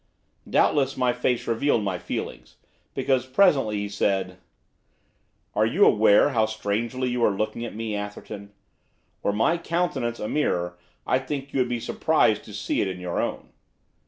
Doubtless 0.49 0.97
my 0.97 1.13
face 1.13 1.45
revealed 1.45 1.83
my 1.83 1.99
feelings, 1.99 2.55
because, 2.95 3.27
presently, 3.27 3.77
he 3.77 3.87
said, 3.87 4.39
'Are 5.53 5.67
you 5.67 5.85
aware 5.85 6.29
how 6.29 6.47
strangely 6.47 7.07
you 7.11 7.23
are 7.23 7.37
looking 7.37 7.63
at 7.65 7.75
me, 7.75 7.95
Atherton? 7.95 8.51
Were 9.21 9.31
my 9.31 9.59
countenance 9.59 10.19
a 10.19 10.27
mirror 10.27 10.75
I 11.05 11.19
think 11.19 11.53
you 11.53 11.59
would 11.59 11.69
be 11.69 11.79
surprised 11.79 12.43
to 12.45 12.53
see 12.55 12.81
in 12.81 12.87
it 12.87 12.97
your 12.97 13.19
own. 13.21 13.49